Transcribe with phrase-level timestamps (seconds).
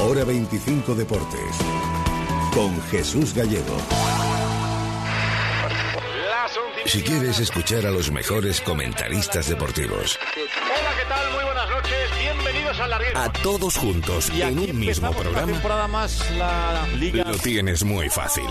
[0.00, 1.38] Hora 25 Deportes.
[2.52, 3.76] Con Jesús Gallego.
[6.86, 10.18] Si quieres escuchar a los mejores comentaristas deportivos.
[10.34, 11.32] Hola, ¿qué tal?
[11.32, 12.10] Muy buenas noches.
[12.18, 15.50] Bienvenidos a la A todos juntos Y en un mismo programa.
[15.52, 17.24] temporada más la Liga.
[17.24, 18.44] Lo tienes muy fácil.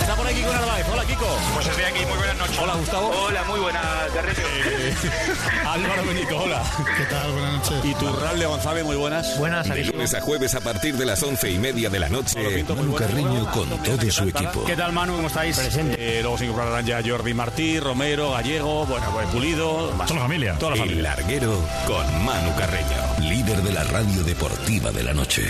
[0.00, 0.86] Está por aquí Kiko Narváez.
[0.92, 1.26] Hola, Kiko.
[1.54, 2.58] Pues estoy aquí, muy buenas noches.
[2.58, 3.08] Hola, Gustavo.
[3.26, 4.42] Hola, muy buenas, Carrete.
[5.66, 6.62] Álvaro Benito, hola.
[6.96, 7.32] ¿Qué tal?
[7.32, 7.84] Buenas noches.
[7.84, 9.38] Y Turralde González, muy buenas.
[9.38, 12.64] Buenas, De lunes a jueves a partir de las once y media de la noche,
[12.68, 13.08] Manu buenas.
[13.10, 14.64] Carreño con todo su equipo.
[14.64, 15.14] ¿Qué tal, Manu?
[15.16, 15.58] ¿Cómo estáis?
[15.58, 19.90] Eh, luego se incorporarán ya Jordi Martí, Romero, Gallego, bueno, pues Pulido.
[19.90, 20.54] Toda la familia.
[20.58, 21.02] Toda la El familia.
[21.02, 22.96] larguero con Manu Carreño,
[23.44, 25.44] líder de la radio deportiva de la noche.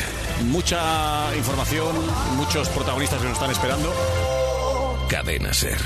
[0.45, 1.95] Mucha información,
[2.37, 3.93] muchos protagonistas que nos están esperando.
[5.11, 5.79] Cadena Ser.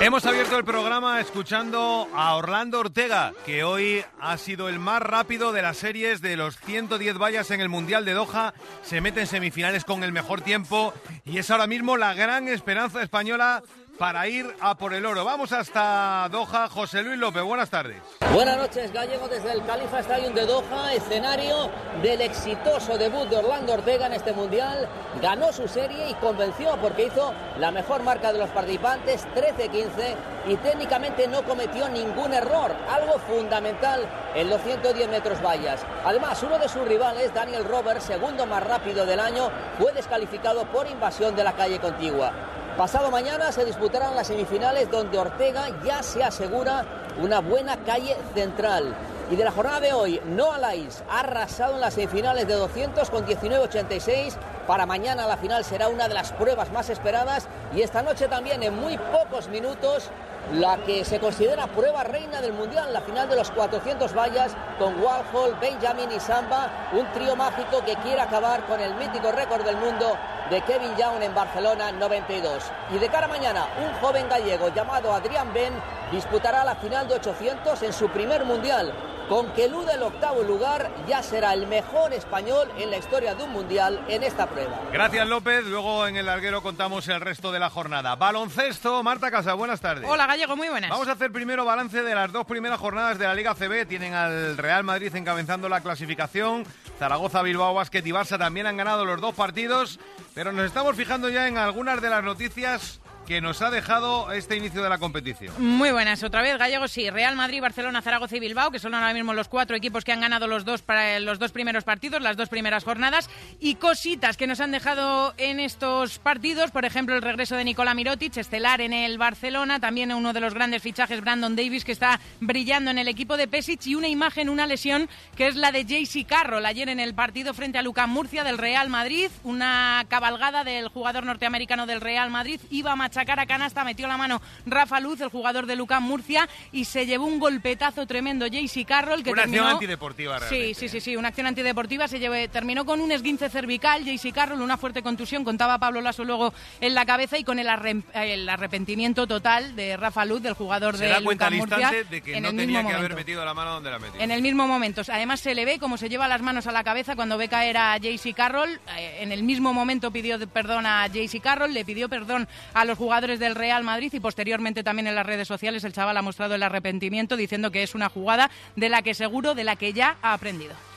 [0.00, 5.52] Hemos abierto el programa escuchando a Orlando Ortega, que hoy ha sido el más rápido
[5.52, 8.54] de las series de los 110 vallas en el Mundial de Doha.
[8.82, 10.92] Se mete en semifinales con el mejor tiempo
[11.24, 13.62] y es ahora mismo la gran esperanza española
[13.98, 15.24] para ir a por el oro.
[15.24, 16.68] Vamos hasta Doha.
[16.68, 17.96] José Luis López, buenas tardes.
[18.32, 21.70] Buenas noches, Gallego, desde el Califa Stadium de Doha, escenario
[22.02, 24.88] del exitoso debut de Orlando Ortega en este mundial.
[25.20, 30.16] Ganó su serie y convenció porque hizo la mejor marca de los participantes, 13-15,
[30.48, 35.84] y técnicamente no cometió ningún error, algo fundamental en los 110 metros vallas.
[36.04, 40.88] Además, uno de sus rivales, Daniel Roberts, segundo más rápido del año, fue descalificado por
[40.88, 42.32] invasión de la calle contigua.
[42.76, 46.86] Pasado mañana se disputarán las semifinales donde Ortega ya se asegura
[47.20, 48.94] una buena calle central.
[49.30, 53.08] Y de la jornada de hoy, Noah Lyles ha arrasado en las semifinales de 200
[53.08, 54.34] con 19.86.
[54.66, 57.48] Para mañana la final será una de las pruebas más esperadas.
[57.74, 60.10] Y esta noche también, en muy pocos minutos,
[60.52, 65.00] la que se considera prueba reina del Mundial, la final de los 400 vallas con
[65.02, 69.76] Warhol, Benjamin y Samba, un trío mágico que quiere acabar con el mítico récord del
[69.76, 70.16] mundo
[70.50, 72.64] de Kevin Young en Barcelona 92.
[72.94, 75.72] Y de cara a mañana, un joven gallego llamado Adrián Ben
[76.10, 78.92] disputará la final de 800 en su primer mundial.
[79.32, 83.42] Con que elude el octavo lugar, ya será el mejor español en la historia de
[83.42, 84.78] un mundial en esta prueba.
[84.92, 85.64] Gracias López.
[85.64, 88.14] Luego en el larguero contamos el resto de la jornada.
[88.14, 90.06] Baloncesto, Marta Casa, buenas tardes.
[90.06, 90.90] Hola Gallego, muy buenas.
[90.90, 93.86] Vamos a hacer primero balance de las dos primeras jornadas de la Liga CB.
[93.86, 96.66] Tienen al Real Madrid encabezando la clasificación.
[96.98, 99.98] Zaragoza, Bilbao, Basket y Barça también han ganado los dos partidos.
[100.34, 104.56] Pero nos estamos fijando ya en algunas de las noticias que nos ha dejado este
[104.56, 105.54] inicio de la competición.
[105.58, 107.08] Muy buenas, otra vez Gallego, sí.
[107.10, 110.20] Real Madrid, Barcelona, Zaragoza y Bilbao, que son ahora mismo los cuatro equipos que han
[110.20, 113.30] ganado los dos, para los dos primeros partidos, las dos primeras jornadas.
[113.60, 117.94] Y cositas que nos han dejado en estos partidos, por ejemplo, el regreso de Nicola
[117.94, 122.20] Mirotic, estelar en el Barcelona, también uno de los grandes fichajes, Brandon Davis, que está
[122.40, 125.84] brillando en el equipo de Pesic, y una imagen, una lesión, que es la de
[125.84, 130.64] JC Carroll, ayer en el partido frente a Lucas Murcia del Real Madrid, una cabalgada
[130.64, 134.98] del jugador norteamericano del Real Madrid, iba a machacar a canasta, metió la mano Rafa
[134.98, 139.32] Luz, el jugador de Lucas Murcia, y se llevó un golpetazo tremendo JC Carroll, que
[139.32, 139.62] Una terminó...
[139.64, 140.74] acción antideportiva realmente.
[140.74, 142.08] Sí, sí, sí, sí, una acción antideportiva.
[142.08, 146.24] Se llevó- terminó con un esguince cervical, JC Carroll, una fuerte contusión, contaba Pablo Lasso
[146.24, 150.54] luego en la cabeza y con el, arrem- el arrepentimiento total de Rafa Luz, del
[150.54, 151.78] jugador Se de da cuenta Lucas al Murcia.
[151.98, 154.20] instante de que en no el tenía que haber metido la mano donde la metió.
[154.22, 155.02] En el mismo momento.
[155.12, 157.76] Además se le ve cómo se lleva las manos a la cabeza cuando ve caer
[157.76, 158.80] a JC Carroll.
[158.96, 162.96] Eh, En el mismo momento pidió perdón a JC Carroll, le pidió perdón a los
[163.02, 166.54] jugadores del Real Madrid y posteriormente también en las redes sociales el chaval ha mostrado
[166.54, 170.18] el arrepentimiento diciendo que es una jugada de la que seguro, de la que ya
[170.22, 170.91] ha aprendido.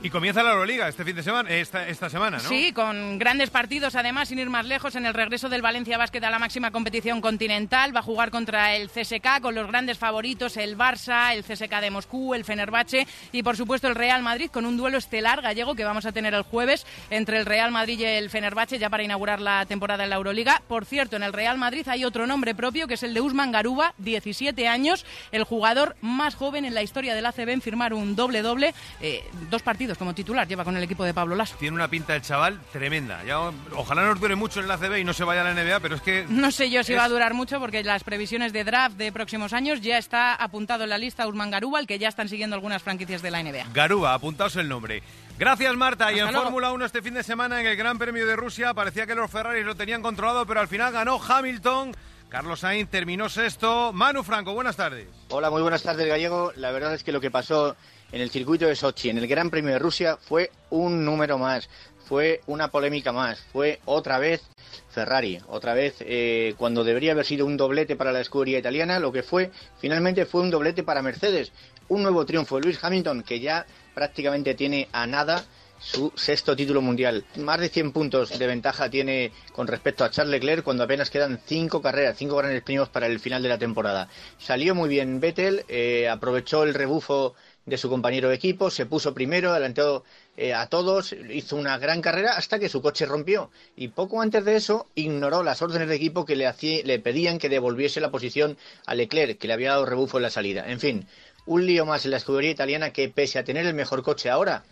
[0.00, 2.48] Y comienza la Euroliga este fin de semana, esta, semana, ¿no?
[2.48, 6.22] Sí, con grandes partidos, además, sin ir más lejos, en el regreso del Valencia Basket
[6.22, 7.94] a la máxima competición continental.
[7.94, 11.90] Va a jugar contra el CSK con los grandes favoritos, el Barça, el CSK de
[11.90, 15.82] Moscú, el Fenerbahce y, por supuesto, el Real Madrid, con un duelo estelar gallego que
[15.82, 19.40] vamos a tener el jueves entre el Real Madrid y el Fenerbahce, ya para inaugurar
[19.40, 20.62] la temporada en la Euroliga.
[20.68, 23.50] Por cierto, en el Real Madrid hay otro nombre propio, que es el de Usman
[23.50, 28.14] Garuba, 17 años, el jugador más joven en la historia del ACB en firmar un
[28.14, 31.56] doble-doble, eh, dos partidos como titular, lleva con el equipo de Pablo Lasso.
[31.58, 33.22] Tiene una pinta el chaval tremenda.
[33.24, 33.38] Ya,
[33.74, 35.94] ojalá nos dure mucho en la CB y no se vaya a la NBA, pero
[35.94, 36.26] es que...
[36.28, 39.12] No sé yo si es- va a durar mucho porque las previsiones de draft de
[39.12, 42.54] próximos años ya está apuntado en la lista Usman Garuba, el que ya están siguiendo
[42.56, 43.66] algunas franquicias de la NBA.
[43.72, 45.02] Garuba, apuntaos el nombre.
[45.38, 46.12] Gracias, Marta.
[46.12, 46.32] y en.
[46.32, 49.30] Fórmula 1 este fin de semana en el Gran Premio de Rusia parecía que los
[49.30, 51.94] Ferraris lo tenían controlado, pero al final ganó Hamilton.
[52.28, 53.92] Carlos Sainz terminó sexto.
[53.92, 55.06] Manu Franco, buenas tardes.
[55.28, 56.52] Hola, muy buenas tardes, Gallego.
[56.56, 57.76] La verdad es que lo que pasó
[58.12, 61.68] en el circuito de Sochi, en el Gran Premio de Rusia, fue un número más,
[62.06, 64.42] fue una polémica más, fue otra vez
[64.88, 65.38] Ferrari.
[65.46, 69.22] Otra vez, eh, cuando debería haber sido un doblete para la escudería italiana, lo que
[69.22, 71.52] fue, finalmente fue un doblete para Mercedes.
[71.88, 75.44] Un nuevo triunfo de Lewis Hamilton, que ya prácticamente tiene a nada
[75.80, 77.24] su sexto título mundial.
[77.36, 81.40] Más de 100 puntos de ventaja tiene con respecto a Charles Leclerc cuando apenas quedan
[81.46, 84.08] cinco carreras, cinco grandes premios para el final de la temporada.
[84.38, 87.34] Salió muy bien Vettel, eh, aprovechó el rebufo
[87.68, 90.04] de su compañero de equipo, se puso primero, adelantó
[90.36, 94.44] eh, a todos, hizo una gran carrera hasta que su coche rompió y poco antes
[94.44, 96.52] de eso ignoró las órdenes de equipo que le,
[96.84, 98.56] le pedían que devolviese la posición
[98.86, 100.70] a Leclerc, que le había dado rebufo en la salida.
[100.70, 101.06] En fin,
[101.46, 104.64] un lío más en la escudería italiana que pese a tener el mejor coche ahora,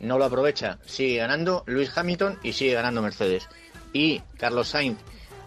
[0.00, 0.78] no lo aprovecha.
[0.86, 3.48] Sigue ganando Luis Hamilton y sigue ganando Mercedes.
[3.92, 4.98] Y Carlos Sainz,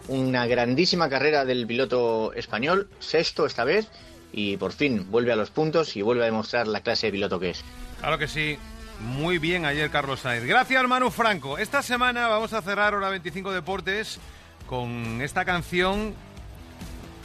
[0.08, 3.88] una grandísima carrera del piloto español, sexto esta vez,
[4.32, 7.40] y por fin vuelve a los puntos y vuelve a demostrar la clase de piloto
[7.40, 7.64] que es.
[8.00, 8.58] Claro que sí.
[9.00, 10.44] Muy bien ayer Carlos Sainz.
[10.44, 11.58] Gracias Manu Franco.
[11.58, 14.18] Esta semana vamos a cerrar Hora 25 Deportes
[14.66, 16.14] con esta canción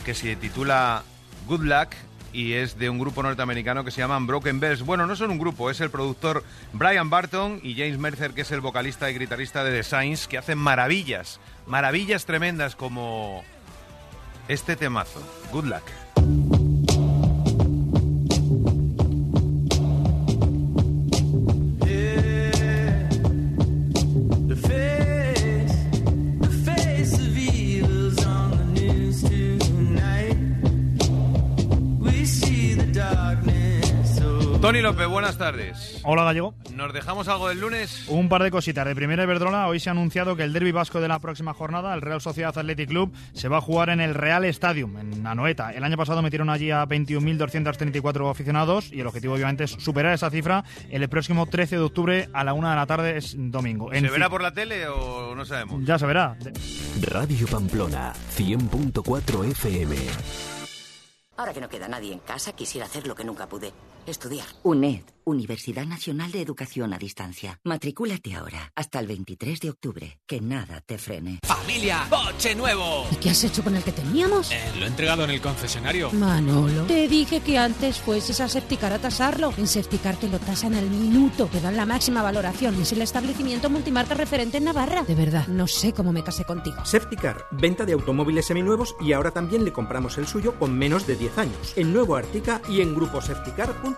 [0.06, 1.04] que se titula
[1.48, 1.90] Good Luck
[2.32, 4.82] y es de un grupo norteamericano que se llaman Broken Bells.
[4.82, 8.52] Bueno, no son un grupo, es el productor Brian Barton y James Mercer, que es
[8.52, 13.44] el vocalista y guitarrista de The Saints, que hacen maravillas, maravillas tremendas como
[14.48, 15.22] este temazo.
[15.52, 16.13] Good luck.
[34.64, 36.00] Tony López, buenas tardes.
[36.06, 36.56] Hola Gallego.
[36.74, 38.06] ¿Nos dejamos algo del lunes?
[38.08, 38.86] Un par de cositas.
[38.86, 41.94] De primera Iberdrola, hoy se ha anunciado que el derby vasco de la próxima jornada,
[41.94, 45.74] el Real Sociedad Athletic Club, se va a jugar en el Real Stadium, en Anoeta.
[45.74, 50.30] El año pasado metieron allí a 21.234 aficionados y el objetivo obviamente es superar esa
[50.30, 53.92] cifra el próximo 13 de octubre a la una de la tarde, es domingo.
[53.92, 55.84] ¿Se verá por la tele o no sabemos?
[55.84, 56.38] Ya se verá.
[57.02, 59.98] Radio Pamplona, 100.4 FM.
[61.36, 63.74] Ahora que no queda nadie en casa, quisiera hacer lo que nunca pude.
[64.06, 64.46] Estudiar.
[64.64, 67.60] UNED, Universidad Nacional de Educación a Distancia.
[67.64, 70.20] Matricúlate ahora, hasta el 23 de octubre.
[70.28, 71.40] Que nada te frene.
[71.46, 72.06] ¡Familia!
[72.10, 73.06] ¡Coche nuevo!
[73.12, 74.52] ¿Y qué has hecho con el que teníamos?
[74.52, 76.12] Eh, lo he entregado en el concesionario.
[76.12, 79.54] Manolo, te dije que antes fueses a Septicar a tasarlo.
[79.58, 82.82] En Septicar te lo tasan al minuto, te dan la máxima valoración.
[82.82, 85.04] Es el establecimiento multimarca referente en Navarra.
[85.04, 86.84] De verdad, no sé cómo me casé contigo.
[86.84, 91.16] Septicar, venta de automóviles seminuevos y ahora también le compramos el suyo con menos de
[91.16, 91.74] 10 años.
[91.78, 93.93] En Nuevo Artica y en gruposepticar.com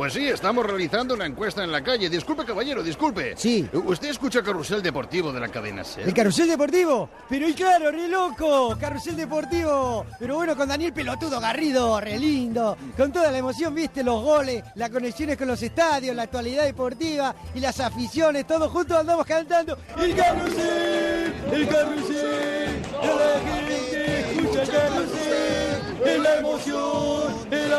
[0.00, 2.08] Pues sí, estamos realizando una encuesta en la calle.
[2.08, 3.34] Disculpe, caballero, disculpe.
[3.36, 3.68] Sí.
[3.70, 6.08] ¿Usted escucha Carrusel Deportivo de la cadena SER?
[6.08, 7.10] ¿El Carrusel Deportivo?
[7.28, 8.78] Pero y claro, re loco.
[8.80, 10.06] Carrusel Deportivo.
[10.18, 12.78] Pero bueno, con Daniel Pelotudo Garrido, re lindo.
[12.96, 17.34] Con toda la emoción, viste, los goles, las conexiones con los estadios, la actualidad deportiva
[17.54, 18.46] y las aficiones.
[18.46, 19.76] Todos juntos andamos cantando.
[19.98, 21.34] ¡El Carrusel!
[21.52, 22.82] ¡El Carrusel!
[23.02, 26.06] ¡La gente escucha el Carrusel!
[26.06, 27.29] ¡Es la emoción!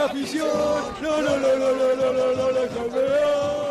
[0.01, 0.47] ¡Es la afición!
[1.01, 1.93] ¡No, no, no, no, no!
[1.93, 2.61] no!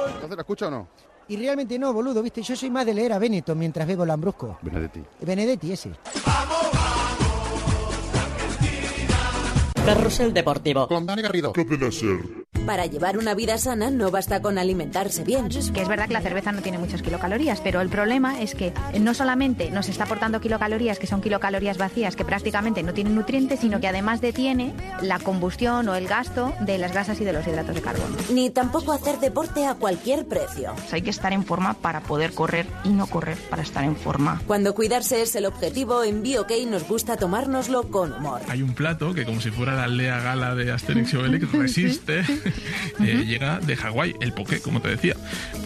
[0.07, 0.89] ¿Entonces la escucha o no?
[1.27, 4.59] Y realmente no, boludo, viste, yo soy más de leer a Benetton mientras bebo Lambrusco.
[4.63, 5.03] Benedetti.
[5.21, 5.91] Benedetti, ese.
[9.85, 10.87] Carrusel Deportivo.
[10.87, 11.53] Con Dani Garrido.
[11.53, 12.21] ¿Qué ser?
[12.71, 15.49] Para llevar una vida sana no basta con alimentarse bien.
[15.49, 18.73] Que es verdad que la cerveza no tiene muchas kilocalorías, pero el problema es que
[19.01, 23.59] no solamente nos está aportando kilocalorías, que son kilocalorías vacías, que prácticamente no tienen nutrientes,
[23.59, 24.73] sino que además detiene
[25.03, 28.17] la combustión o el gasto de las grasas y de los hidratos de carbono.
[28.33, 30.73] Ni tampoco hacer deporte a cualquier precio.
[30.93, 34.43] hay que estar en forma para poder correr y no correr para estar en forma.
[34.47, 38.43] Cuando cuidarse es el objetivo, en BioK nos gusta tomárnoslo con humor.
[38.49, 42.23] Hay un plato que como si fuera la aldea gala de Asterix y Obelix resiste
[43.01, 45.17] eh, llega de Hawái, el poké, como te decía.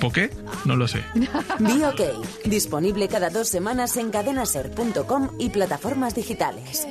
[0.01, 0.31] ¿Poké?
[0.65, 1.05] No lo sé.
[1.59, 6.87] BioK, disponible cada dos semanas en cadenaser.com y plataformas digitales.